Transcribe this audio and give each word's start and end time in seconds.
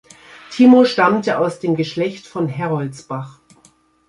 Timo 0.49 0.83
stammte 0.83 1.37
aus 1.37 1.59
dem 1.59 1.75
Geschlecht 1.75 2.25
von 2.25 2.47
Heroldsbach. 2.47 3.39